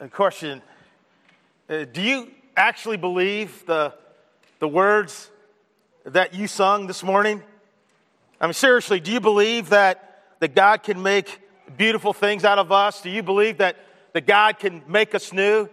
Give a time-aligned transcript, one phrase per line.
[0.00, 0.60] A question
[1.68, 3.94] uh, Do you actually believe the,
[4.58, 5.30] the words
[6.04, 7.42] that you sung this morning?
[8.40, 11.40] I mean, seriously, do you believe that, that God can make
[11.76, 13.02] beautiful things out of us?
[13.02, 13.76] Do you believe that,
[14.14, 15.66] that God can make us new?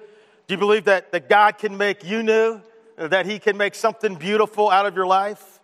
[0.47, 2.61] Do you believe that, that God can make you new?
[2.97, 5.59] That He can make something beautiful out of your life?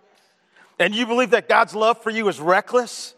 [0.79, 3.13] And you believe that God's love for you is reckless?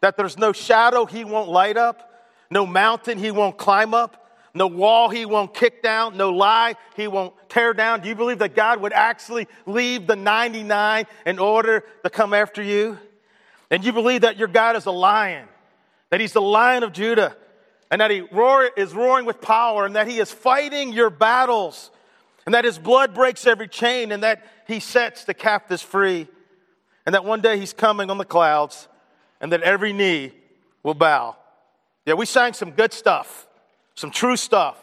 [0.00, 2.30] That there's no shadow He won't light up?
[2.50, 4.22] No mountain He won't climb up?
[4.56, 8.00] No wall he won't kick down, no lie he won't tear down.
[8.00, 12.62] Do you believe that God would actually leave the 99 in order to come after
[12.62, 12.98] you?
[13.70, 15.46] And you believe that your God is a lion,
[16.08, 17.36] that he's the lion of Judah,
[17.90, 21.90] and that he roar, is roaring with power, and that he is fighting your battles,
[22.46, 26.28] and that his blood breaks every chain, and that he sets the captives free,
[27.04, 28.88] and that one day he's coming on the clouds,
[29.38, 30.32] and that every knee
[30.82, 31.36] will bow.
[32.06, 33.46] Yeah, we sang some good stuff
[33.96, 34.76] some true stuff,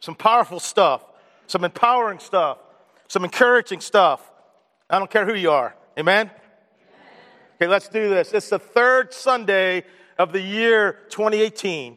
[0.00, 1.04] some powerful stuff,
[1.46, 2.58] some empowering stuff,
[3.08, 4.30] some encouraging stuff.
[4.88, 5.74] I don't care who you are.
[5.98, 6.30] Amen?
[7.56, 8.32] Okay, let's do this.
[8.32, 9.84] It's the third Sunday
[10.18, 11.96] of the year 2018,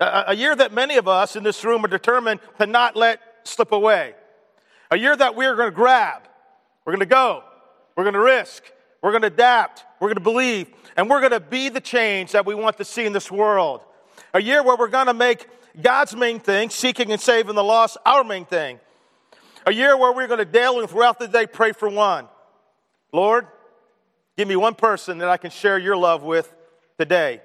[0.00, 3.72] a, year that many of us in this room are determined to not let slip
[3.72, 4.14] away,
[4.90, 6.22] a year that we're going to grab,
[6.84, 7.44] we're going to go,
[7.96, 8.64] we're going to risk,
[9.02, 12.32] we're going to adapt, we're going to believe, and we're going to be the change
[12.32, 13.82] that we want to see in this world.
[14.34, 15.46] A year where we're going to make
[15.80, 18.80] God's main thing, seeking and saving the lost, our main thing.
[19.66, 22.26] A year where we're going to daily and throughout the day pray for one.
[23.12, 23.46] Lord,
[24.36, 26.52] give me one person that I can share your love with
[26.98, 27.42] today.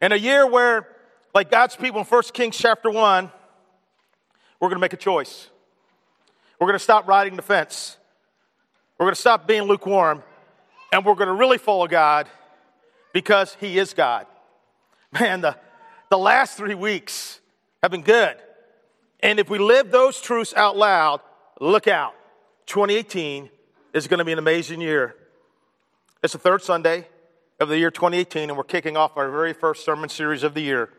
[0.00, 0.88] And a year where,
[1.34, 3.30] like God's people in 1 Kings chapter 1,
[4.58, 5.48] we're going to make a choice.
[6.58, 7.96] We're going to stop riding the fence.
[8.98, 10.22] We're going to stop being lukewarm.
[10.92, 12.26] And we're going to really follow God
[13.12, 14.26] because He is God.
[15.12, 15.56] Man, the,
[16.10, 17.40] the last three weeks
[17.82, 18.36] have been good.
[19.20, 21.20] And if we live those truths out loud,
[21.60, 22.14] look out.
[22.66, 23.48] 2018
[23.92, 25.14] is going to be an amazing year.
[26.22, 27.06] It's the third Sunday
[27.58, 30.60] of the year 2018, and we're kicking off our very first sermon series of the
[30.60, 30.90] year.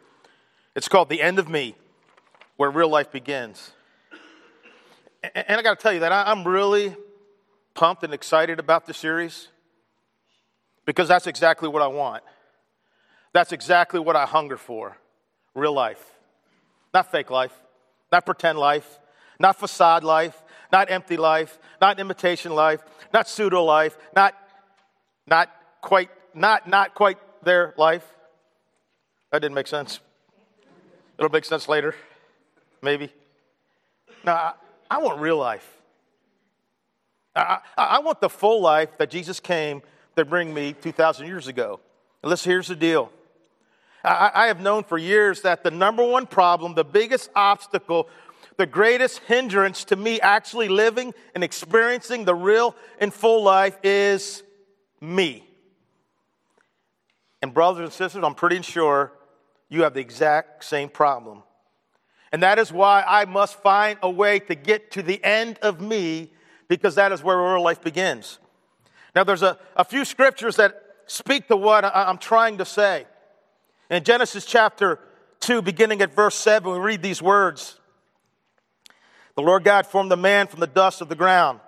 [0.76, 1.76] It's called The End of Me,
[2.56, 3.72] where real life begins.
[5.24, 6.96] And I got to tell you that I'm really
[7.74, 9.50] pumped and excited about the series
[10.86, 12.24] because that's exactly what I want.
[13.34, 14.98] That's exactly what I hunger for
[15.58, 16.04] real life.
[16.94, 17.54] Not fake life,
[18.12, 19.00] not pretend life,
[19.40, 20.42] not facade life,
[20.72, 22.82] not empty life, not imitation life,
[23.14, 24.36] not pseudo life, not,
[25.26, 25.50] not
[25.82, 28.06] quite, not, not quite their life.
[29.32, 30.00] That didn't make sense.
[31.18, 31.96] It'll make sense later,
[32.82, 33.12] maybe.
[34.24, 34.54] No, I,
[34.90, 35.68] I want real life.
[37.36, 39.82] I, I, I, want the full life that Jesus came
[40.16, 41.80] to bring me 2,000 years ago.
[42.24, 43.12] And listen, here's the deal
[44.08, 48.10] I, I have known for years that the number one problem, the biggest obstacle,
[48.58, 54.44] the greatest hindrance to me actually living and experiencing the real and full life is
[55.00, 55.44] me.
[57.42, 59.14] And, brothers and sisters, I'm pretty sure
[59.70, 61.44] you have the exact same problem.
[62.32, 65.80] And that is why I must find a way to get to the end of
[65.80, 66.32] me
[66.68, 68.40] because that is where real life begins.
[69.16, 73.06] Now, there's a, a few scriptures that speak to what I'm trying to say.
[73.90, 75.00] In Genesis chapter
[75.40, 77.80] 2, beginning at verse 7, we read these words
[79.36, 81.62] The Lord God formed the man from the dust of the ground.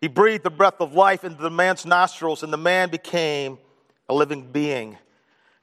[0.00, 3.58] He breathed the breath of life into the man's nostrils, and the man became
[4.08, 4.96] a living being.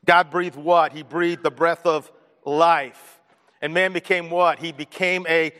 [0.03, 0.91] God breathed what?
[0.91, 2.11] He breathed the breath of
[2.43, 3.21] life.
[3.61, 4.59] And man became what?
[4.59, 5.53] He became a,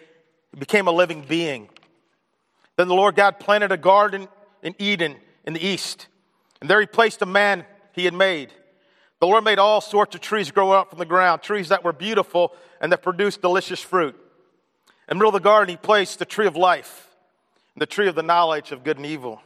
[0.57, 1.69] became a living being.
[2.75, 4.27] Then the Lord God planted a garden
[4.61, 6.07] in Eden in the east,
[6.59, 8.51] and there he placed a man he had made.
[9.25, 11.93] The Lord made all sorts of trees grow up from the ground, trees that were
[11.93, 14.13] beautiful and that produced delicious fruit.
[14.13, 17.09] In the middle of the garden, he placed the tree of life
[17.73, 19.41] and the tree of the knowledge of good and evil.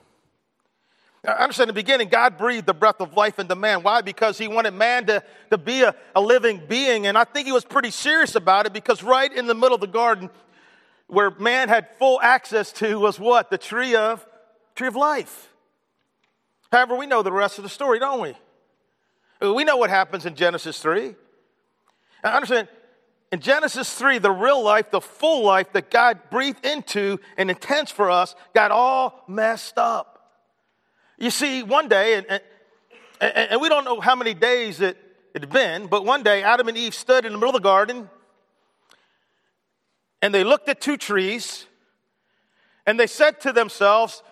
[1.23, 3.81] Now, understand in the beginning, God breathed the breath of life into man.
[3.81, 4.01] Why?
[4.01, 7.07] Because he wanted man to, to be a, a living being.
[7.07, 9.79] And I think he was pretty serious about it because right in the middle of
[9.79, 10.29] the garden,
[11.07, 13.49] where man had full access to was what?
[13.49, 14.27] The tree of
[14.75, 15.47] tree of life.
[16.69, 18.35] However, we know the rest of the story, don't we?
[19.41, 21.15] We know what happens in Genesis 3.
[22.23, 22.67] Now understand,
[23.31, 27.91] in Genesis 3, the real life, the full life that God breathed into and intends
[27.91, 30.31] for us got all messed up.
[31.17, 32.25] You see, one day, and,
[33.21, 34.97] and, and we don't know how many days it
[35.33, 38.09] had been, but one day Adam and Eve stood in the middle of the garden
[40.21, 41.65] and they looked at two trees
[42.85, 44.23] and they said to themselves,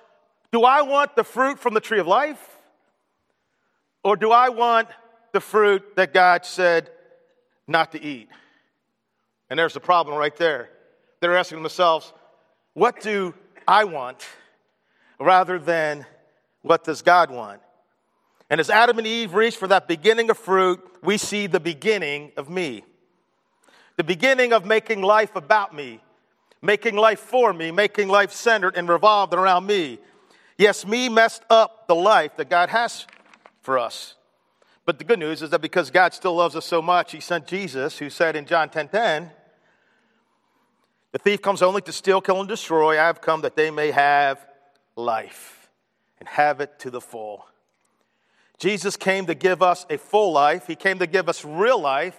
[0.51, 2.56] Do I want the fruit from the tree of life?
[4.07, 4.87] Or do I want
[5.33, 6.89] the fruit that God said
[7.67, 8.29] not to eat?
[9.49, 10.69] And there's the problem right there.
[11.19, 12.13] They're asking themselves,
[12.73, 13.33] what do
[13.67, 14.25] I want
[15.19, 16.05] rather than
[16.61, 17.59] what does God want?
[18.49, 22.31] And as Adam and Eve reach for that beginning of fruit, we see the beginning
[22.37, 22.85] of me.
[23.97, 25.99] The beginning of making life about me,
[26.61, 29.99] making life for me, making life centered and revolved around me.
[30.57, 33.05] Yes, me messed up the life that God has
[33.67, 34.15] for us.
[34.85, 37.47] But the good news is that because God still loves us so much, He sent
[37.47, 39.29] Jesus, who said in John 10 10,
[41.11, 42.93] The thief comes only to steal, kill, and destroy.
[42.93, 44.39] I have come that they may have
[44.95, 45.69] life
[46.17, 47.45] and have it to the full.
[48.57, 52.17] Jesus came to give us a full life, He came to give us real life.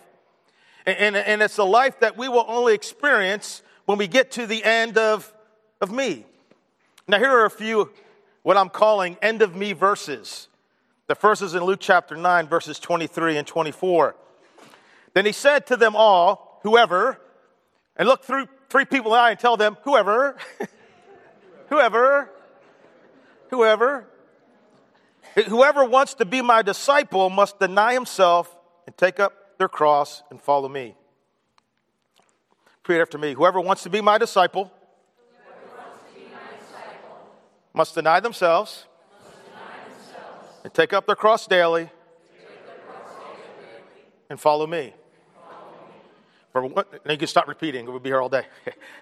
[0.85, 4.63] And, and, it's a life that we will only experience when we get to the
[4.63, 5.33] end of,
[5.81, 6.27] of me.
[7.07, 7.91] Now, here are a few
[8.43, 10.49] what I'm calling end of me verses.
[11.09, 14.15] The first is in Luke chapter 9, verses 23 and 24.
[15.15, 17.19] Then he said to them all, whoever,
[17.97, 20.37] and look through three people in the eye and tell them, whoever,
[21.71, 22.31] whoever,
[23.49, 24.07] whoever,
[25.47, 28.55] whoever wants to be my disciple must deny himself
[28.87, 30.95] and take up their cross and follow me.
[32.87, 33.33] Repeat after me.
[33.33, 34.71] Whoever wants to be my disciple,
[37.73, 38.88] must deny themselves,
[40.65, 41.91] and take up their cross daily,
[44.31, 44.93] and follow me.
[46.53, 48.47] For what, you can stop repeating, we'll be here all day.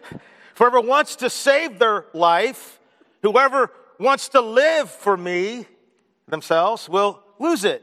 [0.57, 2.81] Whoever wants to save their life,
[3.23, 5.67] whoever wants to live for me
[6.29, 7.83] themselves will lose it.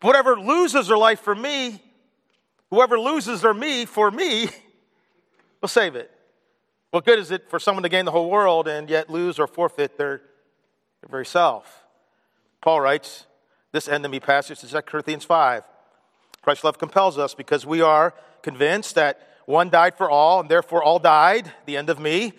[0.00, 1.80] Whatever loses their life for me,
[2.70, 4.48] whoever loses their me for me
[5.60, 6.10] will save it.
[6.90, 9.46] What good is it for someone to gain the whole world and yet lose or
[9.46, 10.18] forfeit their,
[11.00, 11.81] their very self?
[12.62, 13.26] Paul writes
[13.72, 15.64] this me passage to 2 Corinthians 5.
[16.42, 20.82] Christ's love compels us because we are convinced that one died for all, and therefore
[20.82, 22.32] all died, the end of me.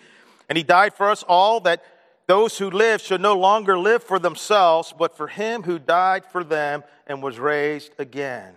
[0.48, 1.84] And he died for us all, that
[2.26, 6.42] those who live should no longer live for themselves, but for him who died for
[6.42, 8.54] them and was raised again.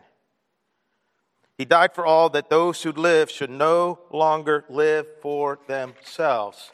[1.58, 6.72] He died for all that those who live should no longer live for themselves.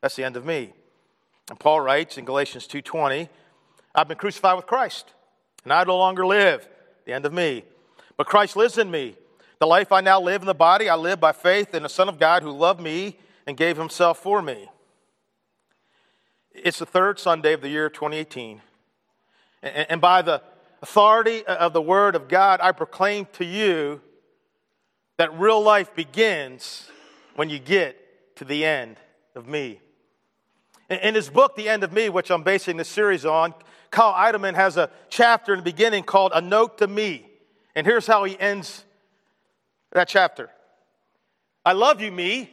[0.00, 0.72] That's the end of me.
[1.48, 3.28] And Paul writes in Galatians 2:20,
[3.94, 5.12] I've been crucified with Christ,
[5.64, 6.68] and I no longer live,
[7.04, 7.64] the end of me.
[8.16, 9.16] But Christ lives in me.
[9.58, 12.08] The life I now live in the body, I live by faith in the Son
[12.08, 14.68] of God who loved me and gave himself for me.
[16.52, 18.60] It's the third Sunday of the year 2018.
[19.62, 20.42] And by the
[20.82, 24.00] authority of the Word of God, I proclaim to you
[25.16, 26.88] that real life begins
[27.36, 28.96] when you get to the end
[29.34, 29.80] of me.
[30.90, 33.54] In his book, The End of Me, which I'm basing this series on,
[33.92, 37.26] Kyle Idleman has a chapter in the beginning called A Note to Me.
[37.76, 38.84] And here's how he ends
[39.92, 40.50] that chapter
[41.64, 42.50] I love you, me,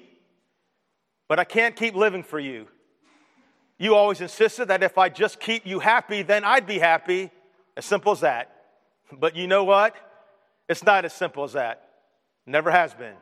[1.27, 2.67] but I can't keep living for you.
[3.79, 7.31] You always insisted that if I just keep you happy, then I'd be happy.
[7.77, 8.51] As simple as that.
[9.11, 9.95] But you know what?
[10.67, 11.87] It's not as simple as that.
[12.45, 13.15] Never has been.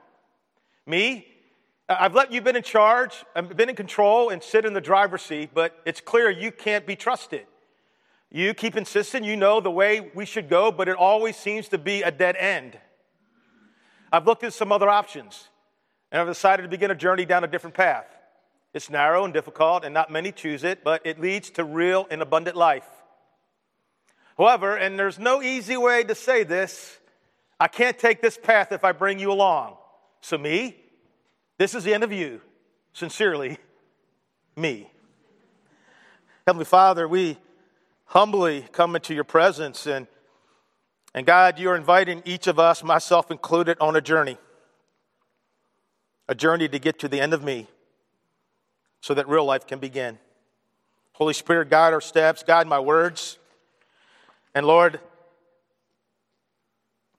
[0.87, 1.27] Me,
[1.87, 5.21] I've let you been in charge, I've been in control and sit in the driver's
[5.21, 7.45] seat, but it's clear you can't be trusted.
[8.31, 11.77] You keep insisting you know the way we should go, but it always seems to
[11.77, 12.77] be a dead end.
[14.11, 15.47] I've looked at some other options,
[16.11, 18.05] and I've decided to begin a journey down a different path.
[18.73, 22.21] It's narrow and difficult, and not many choose it, but it leads to real and
[22.21, 22.87] abundant life.
[24.37, 26.99] However, and there's no easy way to say this,
[27.59, 29.77] I can't take this path if I bring you along.
[30.21, 30.75] So, me,
[31.57, 32.41] this is the end of you.
[32.93, 33.57] Sincerely,
[34.55, 34.91] me.
[36.45, 37.37] Heavenly Father, we
[38.07, 40.07] humbly come into your presence, and,
[41.13, 44.37] and God, you're inviting each of us, myself included, on a journey.
[46.27, 47.67] A journey to get to the end of me
[49.01, 50.17] so that real life can begin.
[51.13, 53.37] Holy Spirit, guide our steps, guide my words.
[54.53, 54.99] And Lord,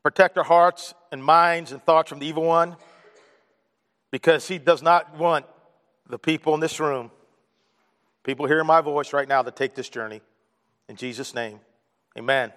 [0.03, 2.77] protect our hearts and minds and thoughts from the evil one
[4.11, 5.47] because he does not want
[6.09, 7.11] the people in this room,
[8.25, 10.23] people hearing my voice right now, to take this journey.
[10.89, 11.61] In Jesus' name,
[12.17, 12.53] amen.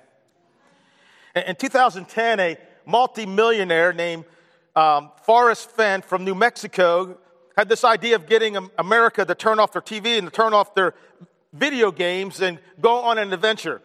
[1.35, 4.25] In 2010, a multimillionaire named
[4.75, 7.17] um, Forrest Fenn from New Mexico
[7.57, 10.73] had this idea of getting America to turn off their TV and to turn off
[10.73, 10.93] their
[11.53, 13.81] video games and go on an adventure.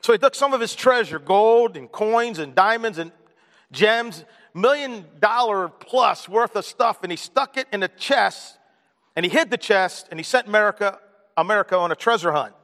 [0.00, 3.12] So he took some of his treasure, gold and coins and diamonds and
[3.70, 8.58] gems, million dollar plus worth of stuff, and he stuck it in a chest
[9.14, 10.98] and he hid the chest and he sent America,
[11.36, 12.54] America on a treasure hunt.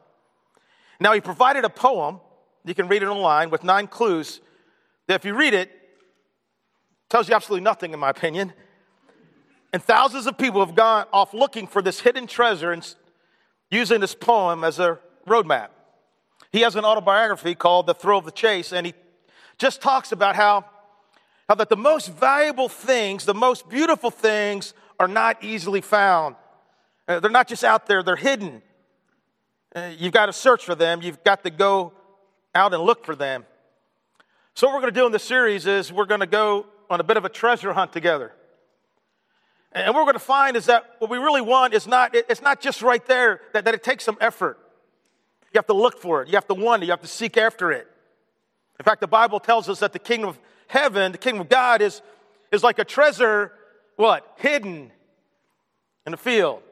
[1.01, 2.21] Now he provided a poem,
[2.65, 4.41] you can read it online, with nine clues
[5.07, 5.71] that if you read it,
[7.09, 8.53] tells you absolutely nothing, in my opinion.
[9.73, 12.95] And thousands of people have gone off looking for this hidden treasure and
[13.71, 15.69] using this poem as a roadmap.
[16.53, 18.95] He has an autobiography called The Thrill of the Chase, and he
[19.59, 20.65] just talks about how,
[21.49, 26.37] how that the most valuable things, the most beautiful things, are not easily found.
[27.09, 28.63] Uh, they're not just out there, they're hidden.
[29.75, 31.93] Uh, you've got to search for them, you've got to go
[32.55, 33.45] out and look for them.
[34.55, 37.01] So, what we're going to do in this series is we're going to go on
[37.01, 38.33] a bit of a treasure hunt together.
[39.73, 42.41] And what we're going to find is that what we really want is not, it's
[42.41, 44.59] not just right there, that, that it takes some effort.
[45.53, 47.73] You have to look for it, you have to wonder, you have to seek after
[47.73, 47.89] it.
[48.79, 50.39] In fact, the Bible tells us that the kingdom of
[50.69, 52.01] heaven, the kingdom of God, is,
[52.53, 53.51] is like a treasure,
[53.97, 54.37] what?
[54.39, 54.93] Hidden
[56.07, 56.63] in the field.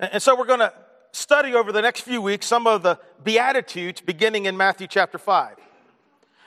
[0.00, 0.72] And, and so we're going to
[1.12, 5.56] study over the next few weeks some of the Beatitudes beginning in Matthew chapter 5.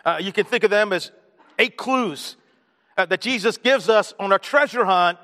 [0.03, 1.11] Uh, you can think of them as
[1.57, 2.35] eight clues
[2.97, 5.17] uh, that Jesus gives us on a treasure hunt,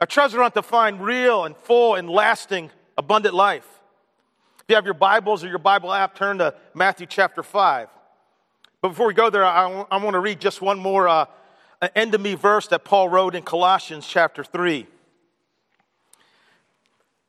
[0.00, 3.66] a treasure hunt to find real and full and lasting abundant life.
[4.58, 7.88] If you have your Bibles or your Bible app, turn to Matthew chapter 5.
[8.80, 11.26] But before we go there, I, I want to read just one more uh,
[11.94, 14.86] end of me verse that Paul wrote in Colossians chapter 3.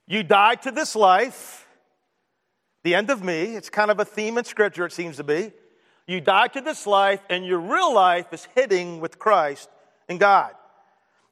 [0.08, 1.68] You die to this life,
[2.84, 3.56] the end of me.
[3.56, 5.52] It's kind of a theme in Scripture, it seems to be.
[6.08, 9.70] You die to this life, and your real life is hidden with Christ
[10.10, 10.52] in God.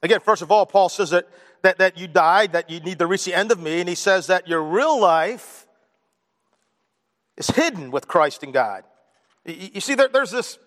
[0.01, 1.27] Again, first of all, Paul says that,
[1.61, 3.95] that, that you died, that you need to reach the end of me, and he
[3.95, 5.67] says that your real life
[7.35, 8.83] is hidden with Christ in God.
[9.45, 10.57] You, you see, there, there's this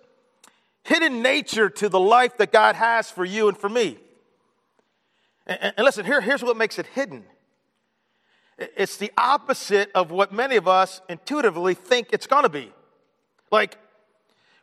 [0.84, 3.98] hidden nature to the life that God has for you and for me.
[5.46, 7.24] And, and listen, here, here's what makes it hidden
[8.58, 12.72] it's the opposite of what many of us intuitively think it's going to be.
[13.50, 13.78] Like,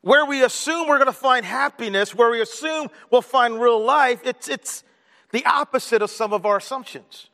[0.01, 4.21] where we assume we're going to find happiness, where we assume we'll find real life,
[4.25, 4.83] it's, it's
[5.31, 7.29] the opposite of some of our assumptions.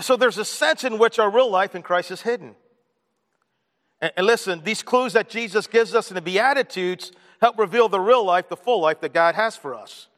[0.00, 2.54] So there's a sense in which our real life in Christ is hidden.
[4.00, 8.00] And, and listen, these clues that Jesus gives us in the Beatitudes help reveal the
[8.00, 10.08] real life, the full life that God has for us.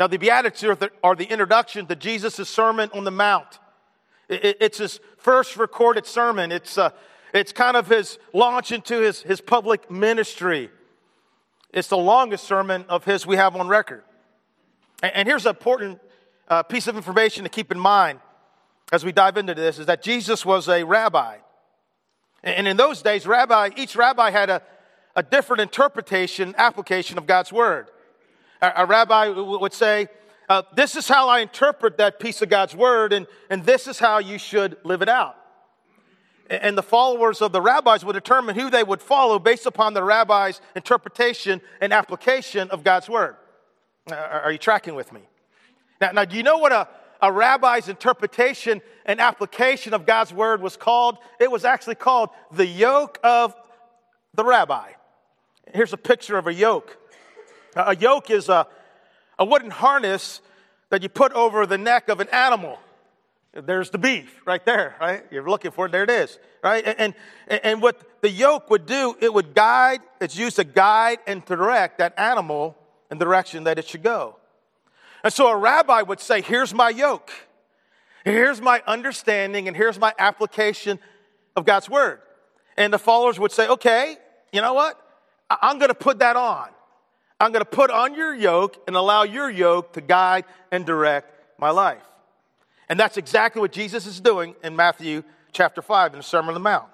[0.00, 3.58] Now, the Beatitudes are the, are the introduction to Jesus' Sermon on the Mount.
[4.28, 6.52] It's his first recorded sermon.
[6.52, 6.90] It's, uh,
[7.32, 10.70] it's kind of his launch into his, his public ministry.
[11.72, 14.02] It's the longest sermon of his we have on record.
[15.02, 16.00] And, and here's an important
[16.48, 18.20] uh, piece of information to keep in mind
[18.92, 21.38] as we dive into this is that Jesus was a rabbi.
[22.42, 24.62] And in those days, rabbi, each rabbi had a,
[25.16, 27.88] a different interpretation, application of God's word.
[28.62, 30.08] A, a rabbi would say,
[30.48, 33.98] uh, this is how I interpret that piece of God's word, and, and this is
[33.98, 35.36] how you should live it out.
[36.48, 40.02] And the followers of the rabbis would determine who they would follow based upon the
[40.02, 43.36] rabbi's interpretation and application of God's word.
[44.10, 45.20] Are you tracking with me?
[46.00, 46.88] Now, now do you know what a,
[47.20, 51.18] a rabbi's interpretation and application of God's word was called?
[51.38, 53.54] It was actually called the yoke of
[54.34, 54.92] the rabbi.
[55.74, 56.96] Here's a picture of a yoke.
[57.76, 58.66] A yoke is a,
[59.38, 60.40] a wooden harness
[60.90, 62.78] that you put over the neck of an animal.
[63.52, 65.24] There's the beef right there, right?
[65.30, 66.84] You're looking for it, there it is, right?
[66.86, 67.14] And,
[67.48, 71.44] and, and what the yoke would do, it would guide, it's used to guide and
[71.44, 72.76] direct that animal
[73.10, 74.36] in the direction that it should go.
[75.24, 77.30] And so a rabbi would say, Here's my yoke,
[78.24, 80.98] here's my understanding, and here's my application
[81.56, 82.20] of God's word.
[82.76, 84.16] And the followers would say, Okay,
[84.52, 85.00] you know what?
[85.50, 86.68] I'm going to put that on.
[87.40, 91.32] I'm going to put on your yoke and allow your yoke to guide and direct
[91.58, 92.02] my life.
[92.88, 96.54] And that's exactly what Jesus is doing in Matthew chapter 5 in the Sermon on
[96.54, 96.88] the Mount.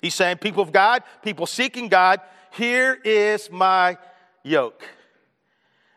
[0.00, 2.20] He's saying, People of God, people seeking God,
[2.52, 3.98] here is my
[4.42, 4.82] yoke.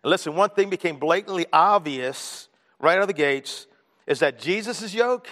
[0.03, 3.67] And listen, one thing became blatantly obvious right out of the gates
[4.05, 5.29] is that Jesus' yoke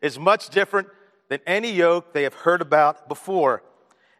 [0.00, 0.88] is much different
[1.28, 3.62] than any yoke they have heard about before.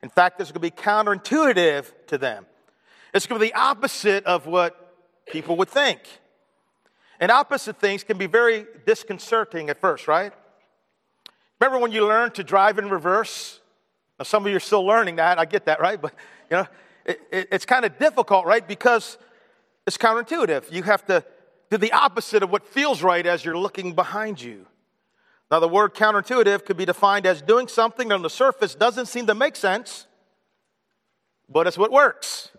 [0.03, 2.47] In fact, this is going to be counterintuitive to them.
[3.13, 4.95] It's going to be the opposite of what
[5.27, 6.01] people would think.
[7.19, 10.33] And opposite things can be very disconcerting at first, right?
[11.61, 13.61] Remember when you learned to drive in reverse?
[14.19, 15.39] Now, some of you are still learning that.
[15.39, 16.01] I get that, right?
[16.01, 16.15] But,
[16.51, 16.67] you know,
[17.05, 18.67] it, it, it's kind of difficult, right?
[18.67, 19.19] Because
[19.87, 20.73] it's counterintuitive.
[20.73, 21.25] You have to
[21.71, 24.67] do the opposite of what feels right as you're looking behind you.
[25.51, 29.07] Now, the word counterintuitive could be defined as doing something that on the surface doesn't
[29.07, 30.07] seem to make sense,
[31.49, 32.51] but it's what works.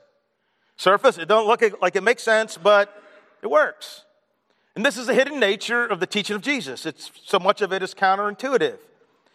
[0.82, 3.04] Surface, it don't look like it makes sense, but
[3.44, 4.04] it works.
[4.76, 6.88] And this is the hidden nature of the teaching of Jesus.
[6.88, 8.80] It's so much of it is counterintuitive.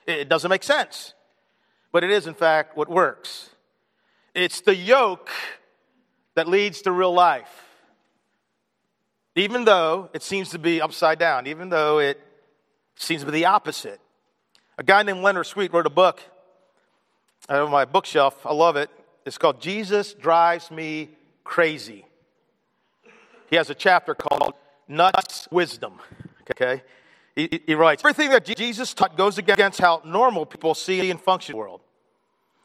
[0.08, 1.14] It doesn't make sense,
[1.92, 3.50] but it is in fact what works.
[4.34, 5.30] It's the yoke
[6.34, 7.62] that leads to real life.
[9.36, 12.20] Even though it seems to be upside down, even though it
[12.96, 14.00] seems to be the opposite.
[14.78, 16.20] A guy named Leonard Sweet wrote a book
[17.48, 18.44] uh, out of my bookshelf.
[18.44, 18.90] I love it.
[19.24, 21.10] It's called Jesus Drives Me
[21.46, 22.04] Crazy.
[23.48, 24.54] He has a chapter called
[24.88, 26.00] Nuts Wisdom.
[26.50, 26.82] Okay?
[27.36, 31.52] He, he writes Everything that Jesus taught goes against how normal people see and function
[31.52, 31.80] in the world.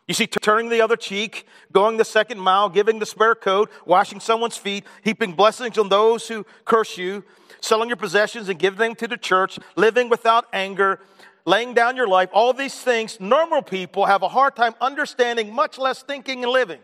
[0.08, 4.20] You see, turning the other cheek, going the second mile, giving the spare coat, washing
[4.20, 7.24] someone's feet, heaping blessings on those who curse you,
[7.62, 11.00] selling your possessions and giving them to the church, living without anger,
[11.46, 15.78] laying down your life, all these things, normal people have a hard time understanding, much
[15.78, 16.80] less thinking and living.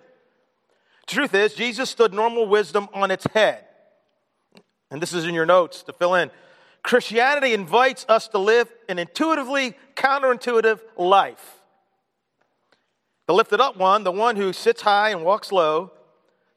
[1.07, 3.63] Truth is, Jesus stood normal wisdom on its head.
[4.91, 6.31] And this is in your notes to fill in.
[6.83, 11.55] Christianity invites us to live an intuitively counterintuitive life.
[13.25, 15.91] The lifted up one, the one who sits high and walks low,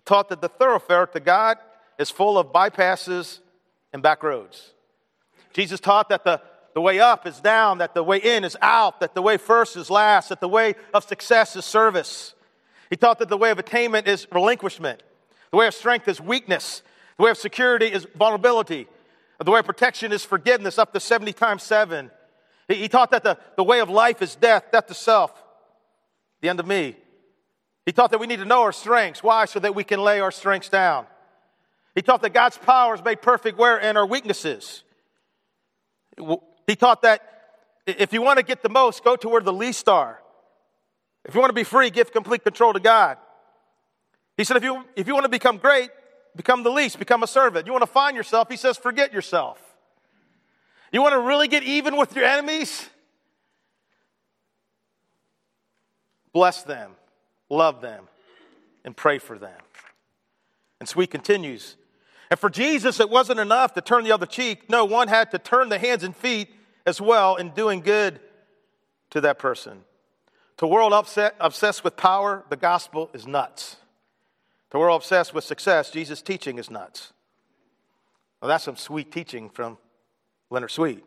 [0.04, 1.59] taught that the thoroughfare to God
[1.99, 3.40] is full of bypasses
[3.92, 4.73] and back roads.
[5.52, 6.40] Jesus taught that the,
[6.75, 9.76] the way up is down, that the way in is out, that the way first
[9.76, 12.35] is last, that the way of success is service.
[12.90, 15.02] He taught that the way of attainment is relinquishment,
[15.50, 16.82] the way of strength is weakness,
[17.16, 18.88] the way of security is vulnerability,
[19.38, 22.11] the way of protection is forgiveness, up to 70 times 7.
[22.68, 25.32] He, he taught that the, the way of life is death, death to self,
[26.40, 26.97] the end of me.
[27.87, 29.23] He taught that we need to know our strengths.
[29.23, 29.47] Why?
[29.47, 31.06] So that we can lay our strengths down.
[31.94, 33.78] He taught that God's power is made perfect where?
[33.78, 34.85] In our weaknesses.
[36.66, 37.23] He taught that
[37.87, 40.19] if you want to get the most, go to where the least are.
[41.24, 43.18] If you want to be free, give complete control to God.
[44.36, 45.90] He said, if you, if you want to become great,
[46.34, 47.66] become the least, become a servant.
[47.66, 49.60] You want to find yourself, he says, forget yourself.
[50.92, 52.88] You want to really get even with your enemies?
[56.32, 56.92] Bless them,
[57.48, 58.08] love them,
[58.84, 59.58] and pray for them.
[60.78, 61.76] And Sweet continues.
[62.30, 64.70] And for Jesus, it wasn't enough to turn the other cheek.
[64.70, 66.48] No, one had to turn the hands and feet
[66.86, 68.21] as well in doing good
[69.10, 69.82] to that person.
[70.60, 73.76] To world upset, obsessed with power, the gospel is nuts.
[74.73, 77.14] To world obsessed with success, Jesus' teaching is nuts.
[78.42, 79.78] Well, that's some sweet teaching from
[80.50, 81.02] Leonard Sweet.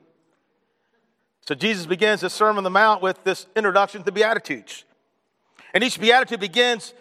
[1.41, 4.85] So Jesus begins his Sermon on the Mount with this introduction to Beatitudes.
[5.71, 6.95] And each Beatitude begins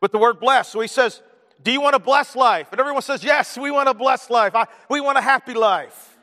[0.00, 0.70] with the word blessed.
[0.70, 1.22] So he says,
[1.60, 2.68] Do you want a blessed life?
[2.70, 4.54] And everyone says, Yes, we want a blessed life.
[4.54, 6.16] I, we want a happy life.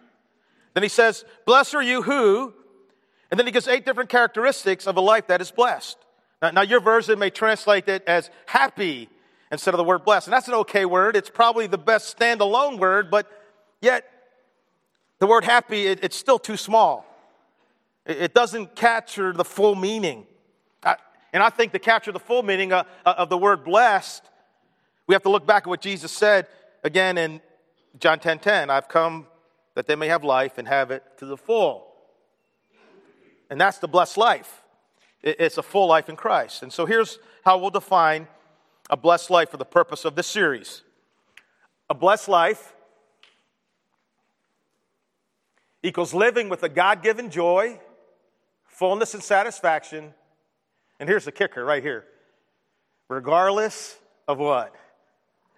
[0.76, 2.54] Then he says, Blessed are you who,
[3.34, 5.98] and then he gives eight different characteristics of a life that is blessed.
[6.39, 9.10] Now, now, your version may translate it as happy
[9.52, 10.28] instead of the word blessed.
[10.28, 11.15] And that's an okay word.
[11.15, 13.26] It's probably the best standalone word, but
[13.82, 14.08] yet
[15.17, 17.08] the word happy, it, it's still too small.
[18.06, 20.28] It, it, doesn't capture the full meaning.
[20.84, 20.98] I,
[21.34, 24.22] and I think to capture the full meaning of, of the word blessed,
[25.08, 26.46] we have to look back at what Jesus said
[26.84, 27.41] again in
[28.00, 28.69] John 10 10.
[28.69, 29.26] I've come
[29.74, 31.93] that they may have life and have it to the full.
[33.50, 34.64] And that's the blessed life.
[35.22, 36.64] It's a full life in Christ.
[36.64, 38.28] And so here's how we'll define
[38.90, 40.82] a blessed life for the purpose of this series.
[41.90, 42.74] A blessed life
[45.82, 47.80] equals living with a God given joy,
[48.66, 50.14] fullness, and satisfaction.
[51.00, 52.06] And here's the kicker right here
[53.10, 54.76] regardless of what?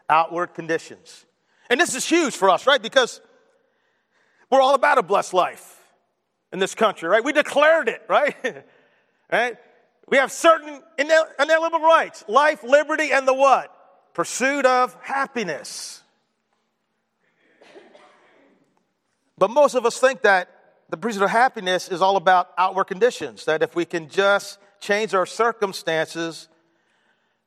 [0.10, 1.26] Outward conditions.
[1.70, 2.82] And this is huge for us, right?
[2.82, 3.22] Because
[4.52, 5.75] we're all about a blessed life
[6.52, 7.24] in this country, right?
[7.24, 8.36] We declared it, right?
[9.32, 9.58] right?
[10.08, 13.72] We have certain inalienable rights life, liberty, and the what?
[14.14, 16.02] Pursuit of happiness.
[19.38, 20.50] But most of us think that
[20.90, 25.14] the pursuit of happiness is all about outward conditions, that if we can just change
[25.14, 26.48] our circumstances,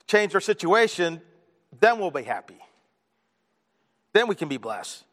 [0.07, 1.23] change our situation,
[1.81, 2.59] then we'll be happy.
[4.13, 5.05] Then we can be blessed.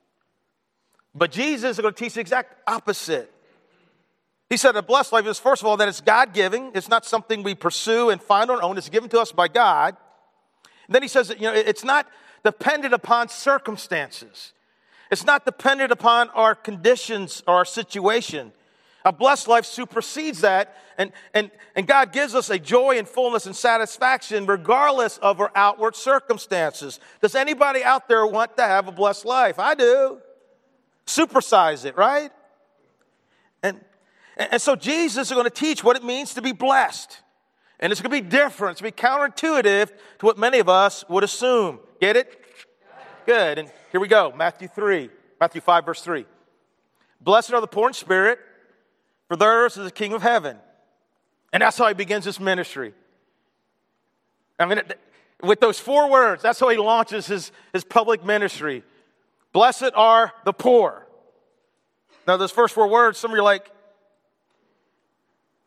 [1.14, 3.32] But Jesus is going to teach the exact opposite.
[4.50, 6.72] He said a blessed life is, first of all, that it's God giving.
[6.76, 8.78] It's not something we pursue and find on our own.
[8.78, 9.98] It's given to us by God.
[10.88, 12.08] And then he says that, you know, it's not
[12.44, 14.54] dependent upon circumstances.
[15.10, 18.52] It's not dependent upon our conditions or our situation.
[19.04, 23.46] A blessed life supersedes that, and, and, and God gives us a joy and fullness
[23.46, 27.00] and satisfaction regardless of our outward circumstances.
[27.22, 29.60] Does anybody out there want to have a blessed life?
[29.60, 30.20] I do.
[31.06, 32.32] Supersize it, right?
[33.62, 33.80] And
[34.38, 37.22] and so Jesus is going to teach what it means to be blessed.
[37.80, 38.74] And it's going to be different.
[38.74, 41.80] It's going to be counterintuitive to what many of us would assume.
[42.00, 42.42] Get it?
[43.26, 43.60] Good.
[43.60, 44.34] And here we go.
[44.36, 46.26] Matthew 3, Matthew 5, verse 3.
[47.22, 48.40] Blessed are the poor in spirit,
[49.28, 50.58] for theirs is the kingdom of heaven.
[51.52, 52.94] And that's how he begins his ministry.
[54.60, 54.82] I mean,
[55.42, 58.84] with those four words, that's how he launches his, his public ministry.
[59.54, 61.08] Blessed are the poor.
[62.28, 63.70] Now, those first four words, some of you are like,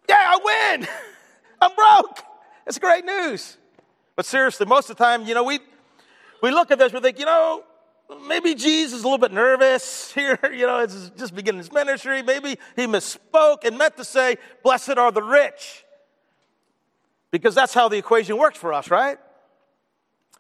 [0.08, 0.88] yeah, I win.
[1.60, 2.18] I'm broke.
[2.66, 3.56] It's great news.
[4.16, 5.60] But seriously, most of the time, you know, we,
[6.42, 7.62] we look at this, we think, you know,
[8.26, 10.38] maybe Jesus is a little bit nervous here.
[10.44, 12.22] You know, it's just beginning his ministry.
[12.22, 15.84] Maybe he misspoke and meant to say, blessed are the rich.
[17.30, 19.18] Because that's how the equation works for us, right?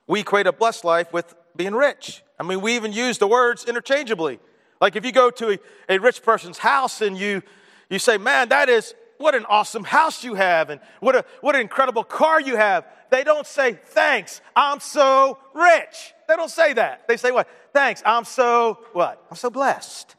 [0.06, 2.22] We equate a blessed life with being rich.
[2.40, 4.38] I mean, we even use the words interchangeably.
[4.80, 7.42] Like if you go to a, a rich person's house and you,
[7.90, 11.54] you say, man, that is what an awesome house you have and what, a, what
[11.54, 12.86] an incredible car you have.
[13.10, 16.14] They don't say, thanks, I'm so rich.
[16.28, 17.06] They don't say that.
[17.08, 17.48] They say what?
[17.72, 19.22] Thanks, I'm so what?
[19.30, 20.14] I'm so blessed.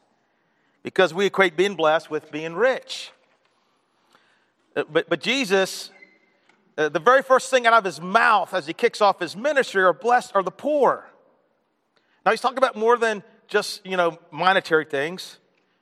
[0.82, 3.10] Because we equate being blessed with being rich.
[4.74, 5.90] Uh, but, but Jesus,
[6.78, 9.82] uh, the very first thing out of his mouth as he kicks off his ministry
[9.82, 11.06] are blessed are the poor.
[12.24, 15.38] Now he's talking about more than just, you know, monetary things.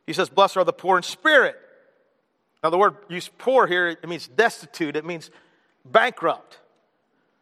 [0.06, 1.56] He says, blessed are the poor in spirit.
[2.62, 5.30] Now, the word used poor here, it means destitute, it means
[5.84, 6.58] bankrupt.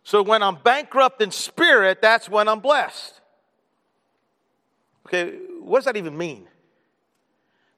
[0.02, 3.20] So when I'm bankrupt in spirit, that's when I'm blessed.
[5.06, 6.46] Okay, what does that even mean?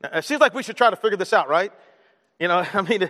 [0.03, 1.72] Now, it seems like we should try to figure this out, right?
[2.38, 3.09] You know, I mean,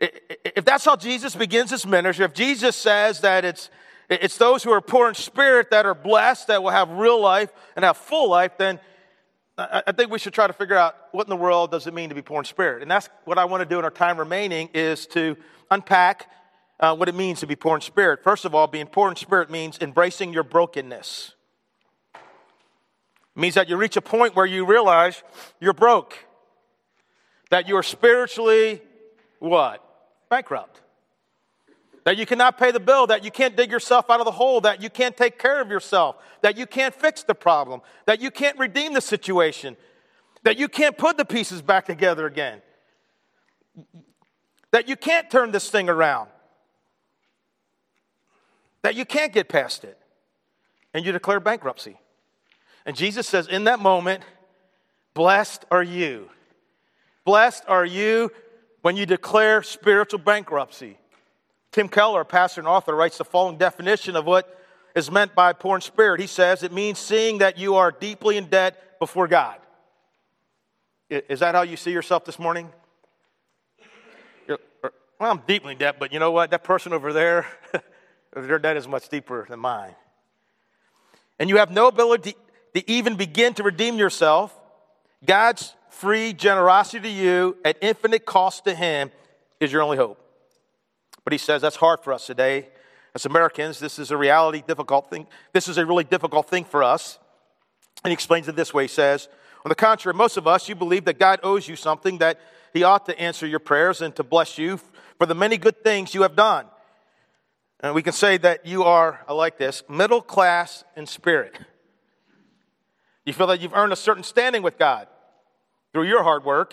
[0.00, 3.70] if that's how Jesus begins his ministry, if Jesus says that it's,
[4.08, 7.50] it's those who are poor in spirit that are blessed, that will have real life
[7.74, 8.80] and have full life, then
[9.58, 12.10] I think we should try to figure out what in the world does it mean
[12.10, 12.80] to be poor in spirit.
[12.80, 15.36] And that's what I want to do in our time remaining is to
[15.68, 16.30] unpack
[16.78, 18.22] uh, what it means to be poor in spirit.
[18.22, 21.34] First of all, being poor in spirit means embracing your brokenness.
[22.14, 25.24] It means that you reach a point where you realize
[25.60, 26.14] you're broke,
[27.50, 28.80] that you are spiritually
[29.40, 29.84] what?
[30.28, 30.82] Bankrupt
[32.04, 34.60] that you cannot pay the bill, that you can't dig yourself out of the hole,
[34.60, 38.30] that you can't take care of yourself, that you can't fix the problem, that you
[38.30, 39.76] can't redeem the situation,
[40.44, 42.62] that you can't put the pieces back together again,
[44.70, 46.30] that you can't turn this thing around,
[48.82, 49.98] that you can't get past it,
[50.94, 51.98] and you declare bankruptcy.
[52.86, 54.22] And Jesus says, in that moment,
[55.12, 56.30] blessed are you.
[57.24, 58.30] Blessed are you
[58.80, 60.96] when you declare spiritual bankruptcy.
[61.72, 64.54] Tim Keller, a pastor and author, writes the following definition of what
[64.94, 66.20] is meant by poor in spirit.
[66.20, 69.56] He says it means seeing that you are deeply in debt before God.
[71.10, 72.70] Is that how you see yourself this morning?
[74.46, 76.50] You're, er, well, I'm deeply in debt, but you know what?
[76.50, 77.46] That person over there,
[78.34, 79.94] their debt is much deeper than mine.
[81.38, 82.34] And you have no ability
[82.74, 84.54] to even begin to redeem yourself.
[85.24, 89.10] God's free generosity to you at infinite cost to Him
[89.60, 90.22] is your only hope.
[91.28, 92.68] But he says that's hard for us today.
[93.14, 95.26] As Americans, this is a reality difficult thing.
[95.52, 97.18] This is a really difficult thing for us.
[98.02, 98.84] And he explains it this way.
[98.84, 99.28] He says,
[99.62, 102.40] on the contrary, most of us, you believe that God owes you something, that
[102.72, 104.80] he ought to answer your prayers and to bless you
[105.18, 106.64] for the many good things you have done.
[107.80, 111.58] And we can say that you are, I like this, middle class in spirit.
[113.26, 115.08] You feel that you've earned a certain standing with God
[115.92, 116.72] through your hard work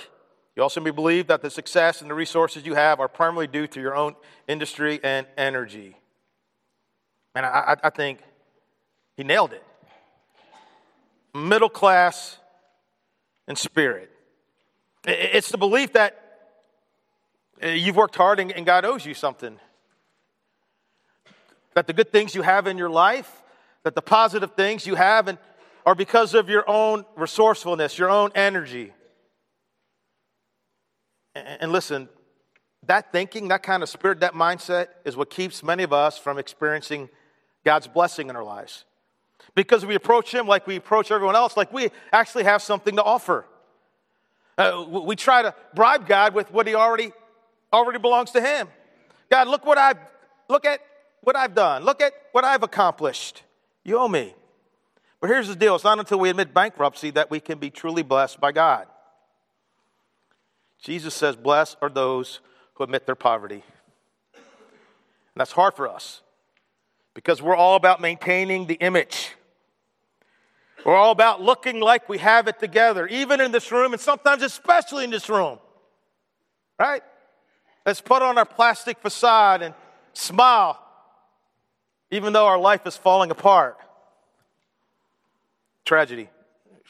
[0.55, 3.67] you also may believe that the success and the resources you have are primarily due
[3.67, 4.15] to your own
[4.47, 5.97] industry and energy.
[7.35, 8.19] And I, I think
[9.17, 9.63] he nailed it.
[11.33, 12.37] Middle class
[13.47, 14.09] and spirit.
[15.05, 16.21] It's the belief that
[17.61, 19.59] uh, you've worked hard and God owes you something.
[21.73, 23.43] That the good things you have in your life,
[23.83, 25.37] that the positive things you have and
[25.85, 28.93] are because of your own resourcefulness, your own energy.
[31.35, 32.07] And listen,
[32.87, 36.37] that thinking, that kind of spirit, that mindset is what keeps many of us from
[36.37, 37.09] experiencing
[37.63, 38.85] God's blessing in our lives.
[39.53, 43.03] Because we approach Him like we approach everyone else, like we actually have something to
[43.03, 43.45] offer.
[44.57, 47.11] Uh, we try to bribe God with what He already
[47.73, 48.69] already belongs to Him.
[49.29, 49.97] God, look what I've
[50.49, 50.79] look at
[51.21, 51.83] what I've done.
[51.83, 53.43] Look at what I've accomplished.
[53.83, 54.33] You owe me.
[55.19, 58.03] But here's the deal: it's not until we admit bankruptcy that we can be truly
[58.03, 58.87] blessed by God.
[60.85, 62.41] Jesus says, Blessed are those
[62.75, 63.63] who admit their poverty.
[64.35, 64.43] And
[65.35, 66.21] that's hard for us
[67.15, 69.31] because we're all about maintaining the image.
[70.85, 74.43] We're all about looking like we have it together, even in this room, and sometimes
[74.43, 75.57] especially in this room.
[76.79, 77.01] Right?
[77.83, 79.73] Let's put on our plastic facade and
[80.13, 80.79] smile,
[82.11, 83.77] even though our life is falling apart.
[85.83, 86.29] Tragedy.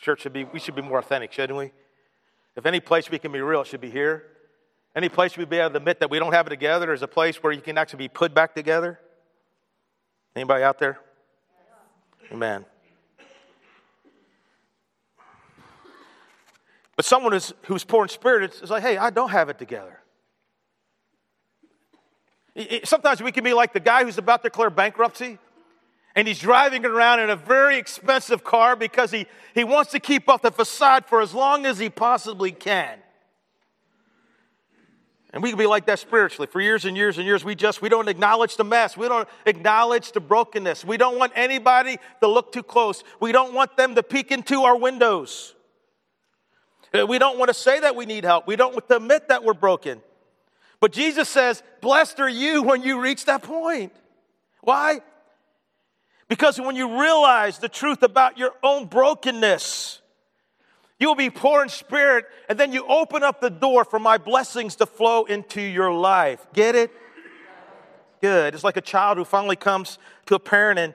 [0.01, 1.71] Church should be, we should be more authentic, shouldn't we?
[2.55, 4.23] If any place we can be real, it should be here.
[4.95, 7.07] Any place we'd be able to admit that we don't have it together is a
[7.07, 8.99] place where you can actually be put back together.
[10.35, 10.99] Anybody out there?
[12.31, 12.65] Amen.
[16.95, 19.99] But someone who's, who's poor in spirit is like, hey, I don't have it together.
[22.85, 25.39] Sometimes we can be like the guy who's about to declare bankruptcy
[26.15, 30.29] and he's driving around in a very expensive car because he, he wants to keep
[30.29, 32.99] up the facade for as long as he possibly can.
[35.33, 36.47] And we can be like that spiritually.
[36.47, 38.95] For years and years and years, we just we don't acknowledge the mess.
[38.95, 40.85] We don't acknowledge the brokenness.
[40.85, 43.03] We don't want anybody to look too close.
[43.19, 45.53] We don't want them to peek into our windows.
[46.93, 48.47] Uh, we don't want to say that we need help.
[48.47, 50.01] We don't want to admit that we're broken.
[50.79, 53.91] But Jesus says, Blessed are you when you reach that point.
[54.61, 55.01] Why?
[56.27, 60.01] Because when you realize the truth about your own brokenness,
[60.99, 64.17] you will be poor in spirit, and then you open up the door for my
[64.17, 66.45] blessings to flow into your life.
[66.53, 66.91] Get it?
[68.21, 68.55] Good.
[68.55, 70.93] It's like a child who finally comes to a parent and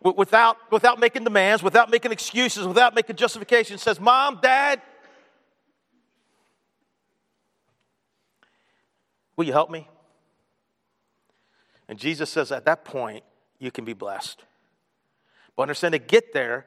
[0.00, 4.82] without, without making demands, without making excuses, without making justifications, says, Mom, Dad,
[9.36, 9.88] will you help me?
[11.88, 13.24] And Jesus says, at that point,
[13.58, 14.42] you can be blessed.
[15.56, 16.66] But understand to get there,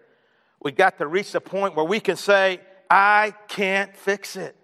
[0.61, 4.55] we got to reach the point where we can say, I can't fix it.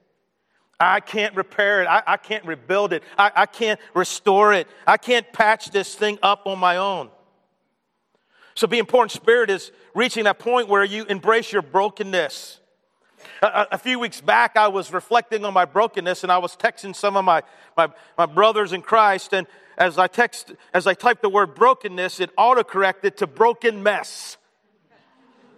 [0.79, 1.87] I can't repair it.
[1.87, 3.03] I, I can't rebuild it.
[3.17, 4.67] I, I can't restore it.
[4.85, 7.09] I can't patch this thing up on my own.
[8.55, 12.59] So, being poor in spirit is reaching that point where you embrace your brokenness.
[13.41, 16.95] A, a, few weeks back, I was reflecting on my brokenness and I was texting
[16.95, 17.41] some of my,
[17.75, 19.33] my, my brothers in Christ.
[19.33, 24.37] And as I text, as I typed the word brokenness, it autocorrected to broken mess.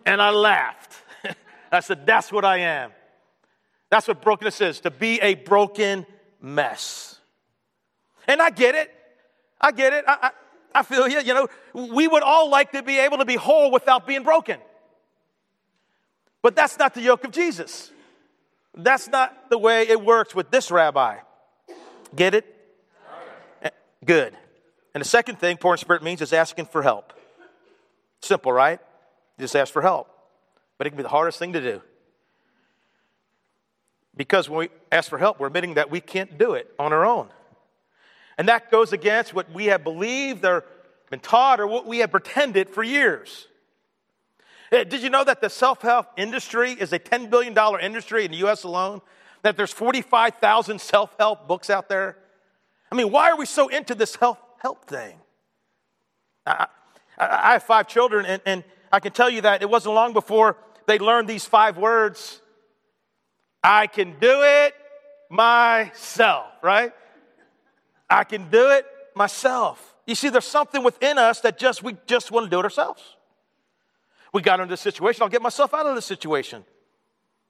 [0.06, 0.96] And I laughed.
[1.72, 2.92] I said, That's what I am.
[3.90, 6.06] That's what brokenness is to be a broken
[6.42, 7.20] mess.
[8.28, 8.92] And I get it.
[9.60, 10.06] I get it.
[10.08, 11.20] I, I, I feel you.
[11.20, 14.60] You know, we would all like to be able to be whole without being broken.
[16.42, 17.92] But that's not the yoke of Jesus.
[18.76, 21.18] That's not the way it works with this rabbi.
[22.16, 22.55] Get it?
[24.06, 24.36] Good.
[24.94, 27.14] And the second thing poor in spirit means is asking for help.
[28.22, 28.80] Simple, right?
[29.38, 30.10] just ask for help.
[30.78, 31.82] But it can be the hardest thing to do.
[34.16, 37.06] Because when we ask for help, we're admitting that we can't do it on our
[37.06, 37.28] own.
[38.38, 40.64] And that goes against what we have believed or
[41.10, 43.48] been taught or what we have pretended for years.
[44.72, 48.32] Eh, did you know that the self help industry is a $10 billion industry in
[48.32, 49.02] the US alone?
[49.44, 52.18] That there's 45,000 self help books out there?
[52.96, 55.18] I mean, why are we so into this self help thing?
[56.46, 56.68] I,
[57.18, 60.14] I, I, have five children, and, and I can tell you that it wasn't long
[60.14, 60.56] before
[60.86, 62.42] they learned these five words
[63.62, 64.76] I can do it
[65.30, 66.94] myself, right?
[68.10, 69.94] I can do it myself.
[70.08, 73.18] You see, there's something within us that just we just want to do it ourselves.
[74.32, 76.64] We got into this situation, I'll get myself out of this situation.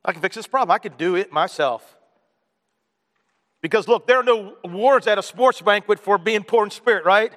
[0.04, 0.74] I can fix this problem.
[0.74, 1.96] I can do it myself.
[3.66, 7.04] Because look, there are no awards at a sports banquet for being poor in spirit,
[7.04, 7.34] right?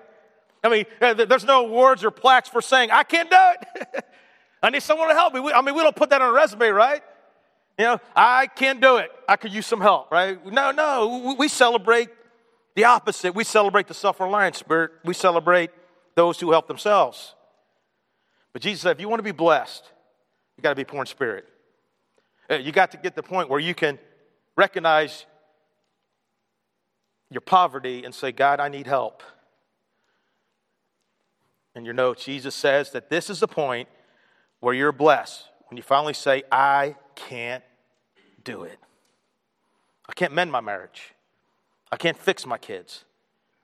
[0.62, 4.04] I mean, uh, there's no awards or plaques for saying, I can't do it.
[4.62, 5.40] I need someone to help me.
[5.50, 7.02] I mean, we don't put that on a resume, right?
[7.78, 9.10] You know, I can't do it.
[9.26, 10.44] I could use some help, right?
[10.44, 11.34] No, no.
[11.38, 12.10] We celebrate
[12.74, 13.34] the opposite.
[13.34, 14.90] We celebrate the self reliant spirit.
[15.06, 15.70] We celebrate
[16.14, 17.36] those who help themselves.
[18.52, 19.90] But Jesus said, if you want to be blessed,
[20.58, 21.46] you got to be poor in spirit.
[22.50, 23.98] Uh, you got to get the point where you can
[24.56, 25.24] recognize
[27.30, 29.22] your poverty and say, God, I need help.
[31.74, 33.88] In your notes, Jesus says that this is the point
[34.60, 37.62] where you're blessed when you finally say, I can't
[38.42, 38.78] do it.
[40.08, 41.14] I can't mend my marriage.
[41.92, 43.04] I can't fix my kids.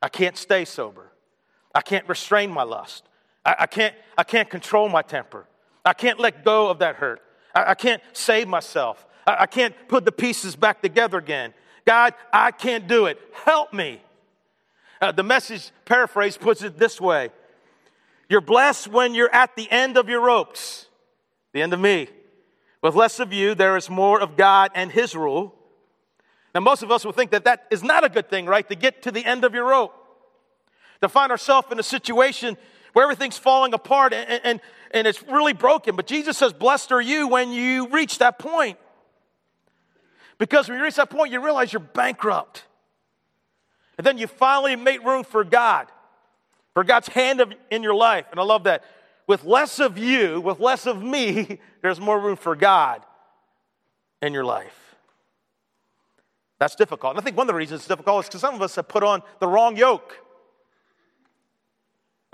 [0.03, 1.11] I can't stay sober.
[1.75, 3.05] I can't restrain my lust.
[3.45, 5.47] I, I can't, I can't control my temper.
[5.85, 7.23] I can't let go of that hurt.
[7.55, 9.07] I, I can't save myself.
[9.27, 11.55] I, I can't put the pieces back together again.
[11.87, 13.21] God, I can't do it.
[13.45, 14.01] Help me.
[15.01, 17.31] Uh, the message paraphrase puts it this way
[18.29, 20.87] You're blessed when you're at the end of your ropes,
[21.53, 22.09] the end of me.
[22.83, 25.55] With less of you, there is more of God and His rule.
[26.55, 28.69] Now, most of us will think that that is not a good thing, right?
[28.69, 29.95] To get to the end of your rope,
[31.01, 32.57] to find ourselves in a situation
[32.93, 34.61] where everything's falling apart and, and,
[34.93, 35.97] and it's really broken.
[35.97, 38.79] But Jesus says, Blessed are you when you reach that point.
[40.39, 42.65] Because when you reach that point, you realize you're bankrupt.
[43.97, 45.87] And then you finally make room for God,
[46.73, 48.27] for God's hand in your life.
[48.31, 48.85] And I love that.
[49.27, 53.03] With less of you, with less of me, there's more room for God
[54.21, 54.97] in your life.
[56.59, 57.13] That's difficult.
[57.13, 58.89] And I think one of the reasons it's difficult is because some of us have
[58.89, 60.19] put on the wrong yoke.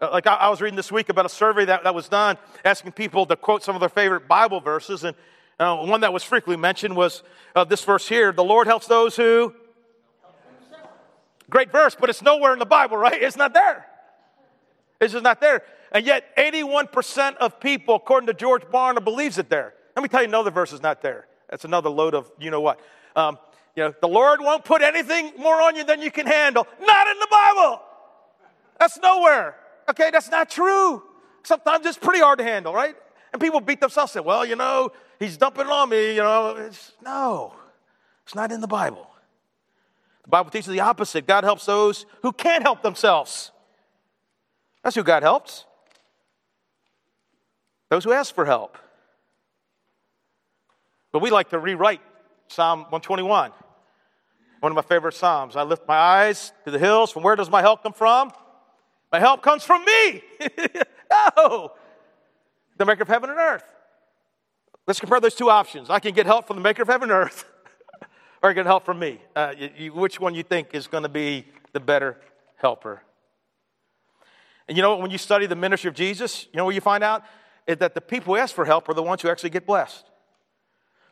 [0.00, 2.38] Uh, like I, I, was reading this week about a survey that, that was done
[2.64, 5.04] asking people to quote some of their favorite Bible verses.
[5.04, 5.14] And
[5.60, 7.22] uh, one that was frequently mentioned was
[7.54, 9.54] uh, this verse here The Lord helps those who.
[11.48, 13.20] Great verse, but it's nowhere in the Bible, right?
[13.20, 13.84] It's not there.
[15.00, 15.62] It's just not there.
[15.90, 19.74] And yet, 81% of people, according to George Barna, believes it there.
[19.96, 21.26] Let me tell you another verse is not there.
[21.48, 22.78] That's another load of you know what.
[23.16, 23.38] Um,
[23.74, 26.66] you know, the Lord won't put anything more on you than you can handle.
[26.80, 27.82] Not in the Bible.
[28.78, 29.56] That's nowhere.
[29.88, 31.02] Okay, that's not true.
[31.42, 32.94] Sometimes it's pretty hard to handle, right?
[33.32, 36.56] And people beat themselves say, well, you know, he's dumping on me, you know.
[36.56, 37.54] It's, no,
[38.24, 39.08] it's not in the Bible.
[40.24, 41.26] The Bible teaches the opposite.
[41.26, 43.52] God helps those who can't help themselves.
[44.82, 45.64] That's who God helps.
[47.88, 48.78] Those who ask for help.
[51.12, 52.00] But we like to rewrite
[52.48, 53.52] Psalm 121,
[54.60, 55.56] one of my favorite Psalms.
[55.56, 57.10] I lift my eyes to the hills.
[57.10, 58.32] From where does my help come from?
[59.10, 60.22] My help comes from me.
[61.36, 61.72] no,
[62.80, 63.62] the maker of heaven and earth.
[64.86, 65.90] Let's compare those two options.
[65.90, 67.44] I can get help from the maker of heaven and earth,
[68.42, 69.20] or I can get help from me.
[69.36, 72.16] Uh, you, which one you think is going to be the better
[72.56, 73.02] helper?
[74.66, 77.04] And you know when you study the ministry of Jesus, you know what you find
[77.04, 77.22] out?
[77.66, 80.06] Is that the people who ask for help are the ones who actually get blessed.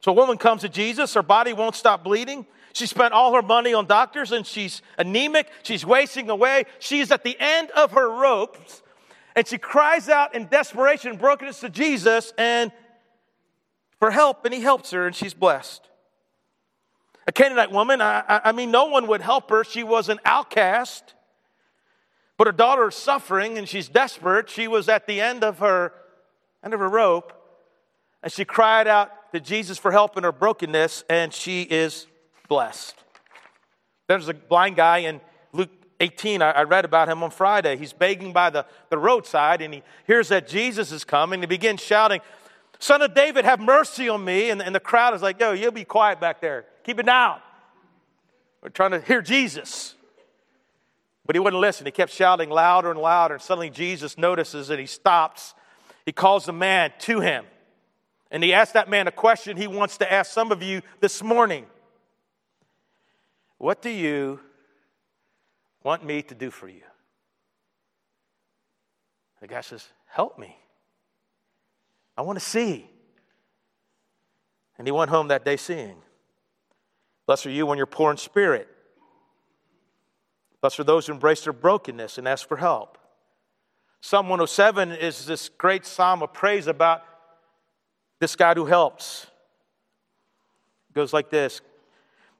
[0.00, 2.46] So a woman comes to Jesus, her body won't stop bleeding.
[2.72, 6.64] She spent all her money on doctors and she's anemic, she's wasting away.
[6.78, 8.82] She's at the end of her ropes
[9.38, 12.72] and she cries out in desperation and brokenness to Jesus and
[14.00, 15.88] for help, and he helps her and she's blessed.
[17.28, 19.62] A Canaanite woman, I, I mean, no one would help her.
[19.62, 21.14] She was an outcast,
[22.36, 24.50] but her daughter is suffering and she's desperate.
[24.50, 25.92] She was at the end of her
[26.64, 27.32] end of her rope,
[28.24, 32.08] and she cried out to Jesus for help in her brokenness, and she is
[32.48, 32.96] blessed.
[34.08, 35.20] There's a blind guy Luke
[36.00, 36.42] 18.
[36.42, 37.76] I, read about him on Friday.
[37.76, 41.40] He's begging by the, the roadside, and he hears that Jesus is coming.
[41.40, 42.20] He begins shouting,
[42.78, 44.50] Son of David, have mercy on me.
[44.50, 46.66] And, and the crowd is like, Yo, you'll be quiet back there.
[46.84, 47.40] Keep it down.
[48.62, 49.94] We're trying to hear Jesus.
[51.26, 51.84] But he wouldn't listen.
[51.84, 53.34] He kept shouting louder and louder.
[53.34, 55.54] And suddenly Jesus notices and he stops.
[56.06, 57.44] He calls the man to him.
[58.30, 61.22] And he asks that man a question he wants to ask some of you this
[61.22, 61.66] morning
[63.58, 64.40] What do you
[65.88, 66.82] want me to do for you?
[69.40, 70.54] The guy says, Help me.
[72.14, 72.90] I want to see.
[74.76, 75.96] And he went home that day seeing.
[77.26, 78.68] Blessed are you when you're poor in spirit.
[80.60, 82.98] Blessed are those who embrace their brokenness and ask for help.
[84.02, 87.02] Psalm 107 is this great psalm of praise about
[88.20, 89.26] this God who helps.
[90.90, 91.62] It goes like this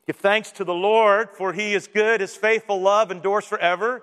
[0.09, 4.03] Give thanks to the Lord, for he is good, his faithful love endures forever.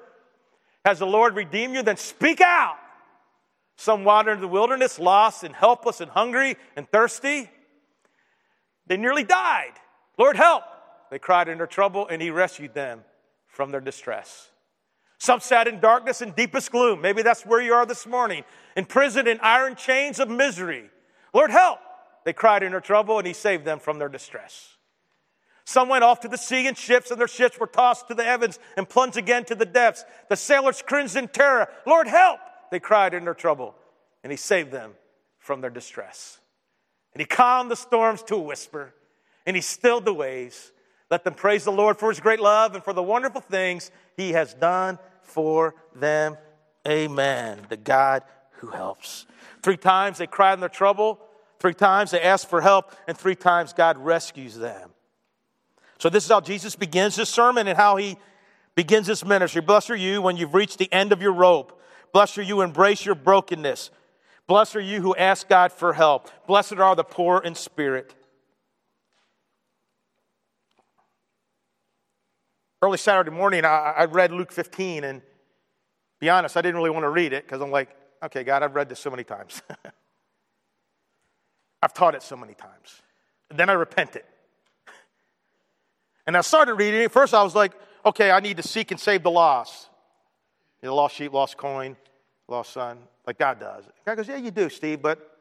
[0.86, 1.82] Has the Lord redeemed you?
[1.82, 2.78] Then speak out.
[3.76, 7.50] Some wandered in the wilderness, lost and helpless and hungry and thirsty.
[8.86, 9.72] They nearly died.
[10.20, 10.62] Lord, help.
[11.10, 13.04] They cried in their trouble, and he rescued them
[13.48, 14.52] from their distress.
[15.18, 17.02] Some sat in darkness and deepest gloom.
[17.02, 18.44] Maybe that's where you are this morning,
[18.78, 20.88] imprisoned in iron chains of misery.
[21.34, 21.80] Lord, help.
[22.26, 24.75] They cried in their trouble, and he saved them from their distress.
[25.66, 28.24] Some went off to the sea in ships, and their ships were tossed to the
[28.24, 30.06] heavens and plunged again to the depths.
[30.30, 31.68] The sailors cringed in terror.
[31.88, 32.40] Lord, help!
[32.72, 33.76] They cried in their trouble,
[34.24, 34.94] and He saved them
[35.40, 36.40] from their distress.
[37.14, 38.94] And He calmed the storms to a whisper,
[39.48, 40.72] and He stilled the waves.
[41.10, 44.34] Let them praise the Lord for His great love and for the wonderful things He
[44.34, 46.38] has done for them.
[46.88, 47.62] Amen.
[47.70, 48.22] The God
[48.58, 49.26] who helps.
[49.64, 51.20] Three times they cried in their trouble,
[51.60, 54.92] three times they asked for help, and three times God rescues them.
[56.06, 58.18] So, this is how Jesus begins his sermon and how he
[58.76, 59.62] begins his ministry.
[59.62, 61.82] Blessed are you when you've reached the end of your rope.
[62.14, 63.90] Blessed are you embrace your brokenness.
[64.46, 66.30] Blessed are you who ask God for help.
[66.46, 68.14] Blessed are the poor in spirit.
[72.84, 75.24] Early Saturday morning, I, read Luke 15, and
[76.20, 77.90] be honest, I didn't really want to read it because I'm like,
[78.22, 79.60] okay, God, I've read this so many times.
[81.82, 83.02] I've taught it so many times.
[83.50, 84.22] And then I repented.
[86.28, 87.12] And I started reading it.
[87.12, 87.74] First, I was like,
[88.06, 89.90] okay, I need to seek and save the lost.
[90.82, 91.96] You know, lost sheep, lost coin,
[92.48, 93.86] lost son, like God does.
[94.06, 95.38] God goes, yeah, you do, Steve, but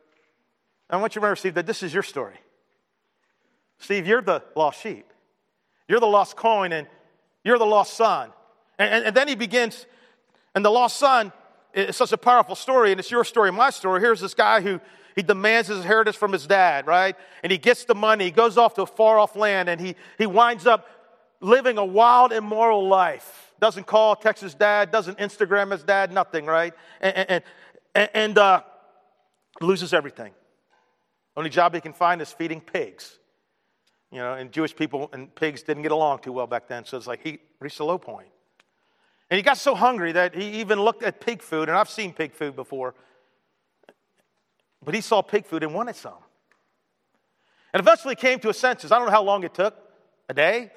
[0.89, 2.37] I want you to remember, Steve, that this is your story.
[3.79, 5.07] Steve, you're the lost sheep.
[5.89, 6.87] You're the lost coin, and
[7.43, 8.31] you're the lost son.
[8.79, 9.87] And, and, and then he begins,
[10.55, 11.33] and the lost son
[11.75, 14.01] is such a powerful story, and it's your story, my story.
[14.01, 14.81] Here's this guy who
[15.15, 17.17] he demands his inheritance from his dad, right?
[17.43, 18.25] And he gets the money.
[18.25, 20.89] He goes off to a far off land and he, he winds up
[21.41, 23.53] living a wild, immoral life.
[23.61, 26.75] doesn't call, text his dad, doesn't Instagram his dad, nothing, right?
[27.01, 27.43] And,
[27.95, 28.63] and, and uh,
[29.61, 30.33] loses everything.
[31.37, 33.19] Only job he can find is feeding pigs.
[34.11, 36.97] You know, and Jewish people and pigs didn't get along too well back then, so
[36.97, 38.29] it's like he reached a low point.
[39.29, 42.13] And he got so hungry that he even looked at pig food, and I've seen
[42.13, 42.95] pig food before,
[44.85, 46.15] but he saw pig food and wanted some.
[47.73, 48.93] And eventually came to his senses.
[48.93, 49.77] I don't know how long it took
[50.29, 50.71] a day.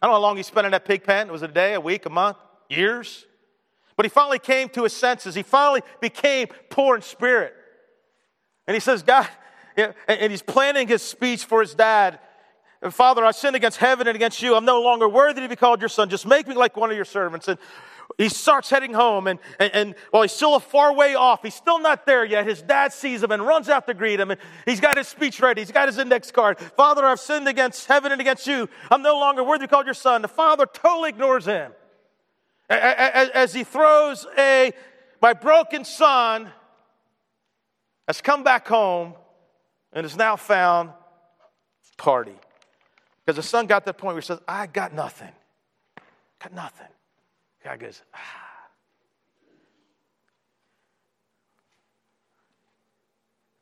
[0.00, 1.28] I don't know how long he spent in that pig pen.
[1.28, 2.36] It was a day, a week, a month,
[2.68, 3.26] years?
[3.96, 5.34] But he finally came to his senses.
[5.34, 7.54] He finally became poor in spirit.
[8.68, 9.26] And he says, God,
[10.06, 12.20] and he's planning his speech for his dad.
[12.90, 14.54] Father, I sinned against heaven and against you.
[14.54, 16.08] I'm no longer worthy to be called your son.
[16.10, 17.48] Just make me like one of your servants.
[17.48, 17.58] And
[18.18, 21.54] he starts heading home, and, and, and while he's still a far way off, he's
[21.54, 22.46] still not there yet.
[22.46, 25.40] His dad sees him and runs out to greet him, and he's got his speech
[25.40, 25.60] ready.
[25.60, 26.58] He's got his index card.
[26.58, 28.68] Father, I've sinned against heaven and against you.
[28.90, 30.22] I'm no longer worthy to be called your son.
[30.22, 31.72] The father totally ignores him
[32.68, 34.72] as, as he throws a,
[35.22, 36.50] my broken son
[38.06, 39.14] has come back home
[39.92, 40.90] and is now found
[41.96, 42.34] party.
[43.24, 45.32] Because the son got to the point where he says, I got nothing.
[46.40, 46.86] Got nothing.
[47.68, 48.18] God goes, ah.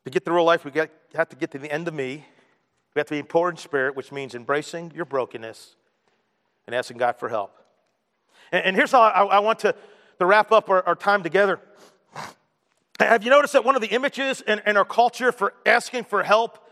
[0.05, 0.71] To get the real life, we
[1.15, 2.25] have to get to the end of me.
[2.95, 5.75] We have to be poor in spirit, which means embracing your brokenness
[6.65, 7.53] and asking God for help.
[8.53, 9.75] And, and here's how I, I, want to,
[10.19, 11.59] to wrap up our, our, time together.
[13.01, 16.23] Have you noticed that one of the images in, in our culture for asking for
[16.23, 16.65] help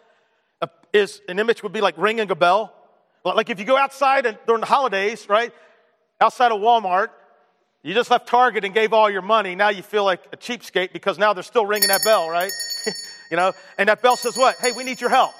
[0.93, 2.73] is an image would be like ringing a bell?
[3.25, 5.51] Like if you go outside and, during the holidays, right?
[6.21, 7.09] Outside of Walmart,
[7.85, 9.53] you just left Target and gave all your money.
[9.53, 12.51] Now you feel like a cheapskate because now they're still ringing that bell, right?
[13.31, 14.55] you know, and that bell says what?
[14.59, 15.33] Hey, we need your help.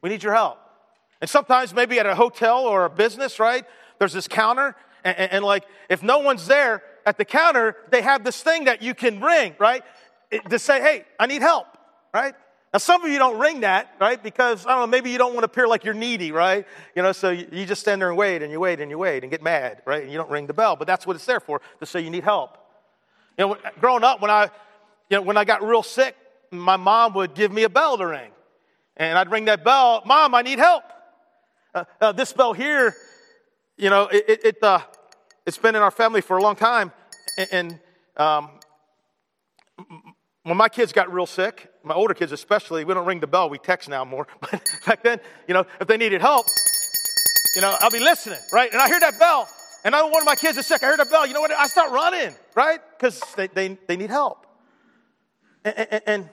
[0.00, 0.58] We need your help.
[1.20, 3.64] And sometimes maybe at a hotel or a business, right?
[3.98, 8.02] There's this counter, and, and, and like if no one's there at the counter, they
[8.02, 9.82] have this thing that you can ring, right?
[10.30, 11.66] It, to say, hey, I need help,
[12.14, 12.34] right?
[12.72, 14.22] Now, some of you don't ring that, right?
[14.22, 16.66] Because, I don't know, maybe you don't want to appear like you're needy, right?
[16.94, 19.24] You know, so you, just stand there and wait and you wait and you wait
[19.24, 20.02] and get mad, right?
[20.02, 22.10] And you don't ring the bell, but that's what it's there for, to say you
[22.10, 22.58] need help.
[23.38, 24.50] You know, growing up, when I,
[25.08, 26.14] you know, when I got real sick,
[26.50, 28.30] my mom would give me a bell to ring.
[28.98, 30.82] And I'd ring that bell, Mom, I need help.
[31.74, 32.94] Uh, uh, this bell here,
[33.76, 34.80] you know, it, it, it uh,
[35.46, 36.92] it's been in our family for a long time.
[37.38, 37.80] And, and
[38.16, 38.50] um,
[40.42, 43.50] when my kids got real sick, my older kids especially, we don't ring the bell,
[43.50, 44.26] we text now more.
[44.40, 46.46] But back then, you know, if they needed help,
[47.54, 48.70] you know, I'll be listening, right?
[48.70, 49.48] And I hear that bell,
[49.84, 50.82] and I one of my kids is sick.
[50.82, 51.26] I hear that bell.
[51.26, 51.50] You know what?
[51.50, 52.80] I start running, right?
[52.96, 54.46] Because they, they, they need help.
[55.64, 56.28] And, and, and,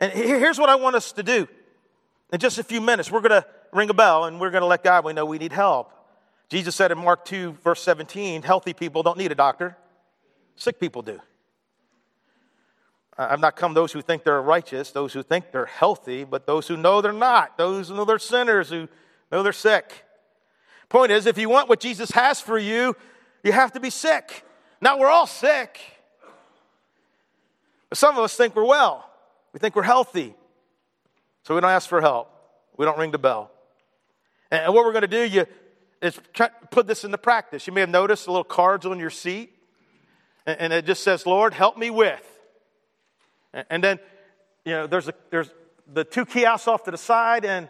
[0.00, 1.46] and here's what I want us to do.
[2.32, 4.66] In just a few minutes, we're going to ring a bell and we're going to
[4.66, 5.92] let God we know we need help.
[6.48, 9.76] Jesus said in Mark 2, verse 17, healthy people don't need a doctor,
[10.56, 11.20] sick people do.
[13.16, 16.66] I've not come those who think they're righteous, those who think they're healthy, but those
[16.66, 18.88] who know they're not, those who know they're sinners, who
[19.30, 20.04] know they're sick.
[20.88, 22.96] Point is, if you want what Jesus has for you,
[23.42, 24.44] you have to be sick.
[24.80, 25.80] Now, we're all sick.
[27.88, 29.08] But some of us think we're well.
[29.52, 30.34] We think we're healthy.
[31.44, 32.30] So we don't ask for help.
[32.76, 33.50] We don't ring the bell.
[34.50, 35.46] And what we're going to do you,
[36.02, 36.18] is
[36.70, 37.66] put this into practice.
[37.66, 39.52] You may have noticed the little cards on your seat,
[40.46, 42.33] and it just says, Lord, help me with.
[43.70, 43.98] And then,
[44.64, 45.50] you know, there's, a, there's
[45.92, 47.68] the two kiosks off to the side and,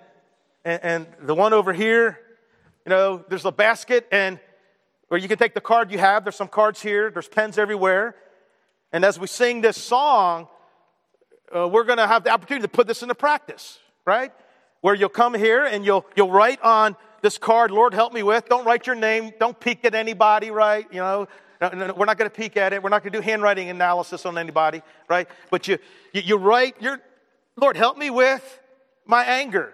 [0.65, 2.19] and, and the one over here.
[2.87, 4.39] You know, there's a basket and
[5.09, 6.25] where you can take the card you have.
[6.25, 7.11] There's some cards here.
[7.11, 8.17] There's pens everywhere.
[8.93, 10.49] And as we sing this song,
[11.55, 14.33] uh, we're going to have the opportunity to put this into practice, right?
[14.81, 18.49] Where you'll come here and you'll, you'll write on this card, Lord, help me with.
[18.49, 19.33] Don't write your name.
[19.41, 20.87] Don't peek at anybody, right?
[20.91, 21.29] You know,
[21.61, 22.83] we're not going to peek at it.
[22.83, 25.29] We're not going to do handwriting analysis on anybody, right?
[25.51, 25.79] But you,
[26.13, 27.01] you, you write, your
[27.57, 28.61] Lord, help me with
[29.07, 29.73] my anger.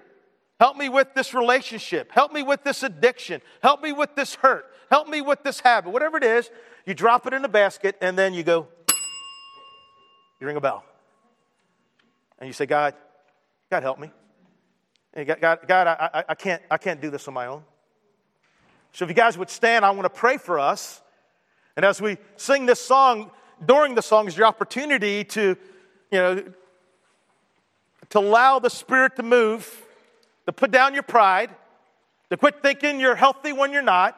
[0.59, 2.13] Help me with this relationship.
[2.13, 3.41] Help me with this addiction.
[3.63, 4.67] Help me with this hurt.
[4.91, 5.91] Help me with this habit.
[5.91, 6.51] Whatever it is,
[6.85, 8.67] you drop it in the basket and then you go,
[10.41, 10.85] you ring a bell.
[12.39, 12.95] And you say, God,
[13.71, 14.11] God, help me.
[15.15, 17.63] And God, God, God I, I, I, can't, I can't do this on my own.
[18.93, 21.01] So if you guys would stand, I want to pray for us.
[21.81, 23.31] And as we sing this song,
[23.65, 25.57] during the song is your opportunity to,
[26.11, 26.45] you know,
[28.11, 29.87] to allow the Spirit to move,
[30.45, 31.49] to put down your pride,
[32.29, 34.15] to quit thinking you're healthy when you're not,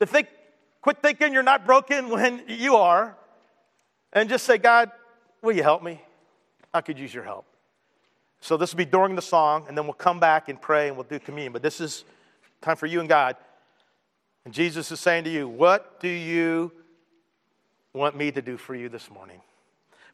[0.00, 0.26] to think,
[0.82, 3.16] quit thinking you're not broken when you are,
[4.12, 4.90] and just say, God,
[5.42, 6.02] will you help me?
[6.74, 7.46] I could use your help.
[8.40, 10.96] So this will be during the song, and then we'll come back and pray and
[10.96, 11.52] we'll do communion.
[11.52, 12.04] But this is
[12.60, 13.36] time for you and God.
[14.44, 16.72] And Jesus is saying to you, What do you
[17.92, 19.40] want me to do for you this morning?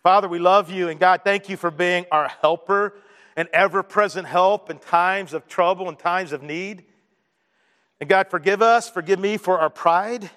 [0.02, 2.94] Father, we love you, and God, thank you for being our helper
[3.36, 6.84] and ever present help in times of trouble and times of need.
[8.00, 10.30] And God, forgive us, forgive me for our pride,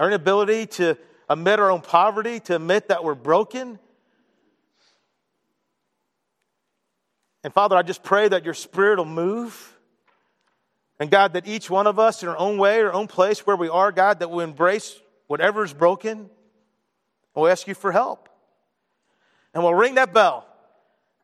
[0.00, 0.96] our inability to
[1.28, 3.78] admit our own poverty, to admit that we're broken.
[7.44, 9.76] And Father, I just pray that your spirit will move.
[10.98, 13.56] And God, that each one of us in our own way, our own place where
[13.56, 15.01] we are, God, that we embrace
[15.32, 16.28] whatever is broken.
[17.34, 18.28] We'll ask you for help.
[19.54, 20.46] And we'll ring that bell.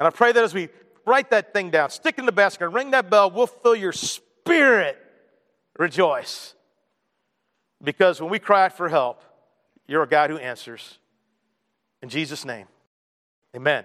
[0.00, 0.70] And I pray that as we
[1.04, 4.96] write that thing down, stick in the basket, ring that bell, we'll feel your spirit
[5.78, 6.54] rejoice.
[7.84, 9.22] Because when we cry out for help,
[9.86, 10.98] you're a God who answers.
[12.00, 12.66] In Jesus' name,
[13.54, 13.84] amen.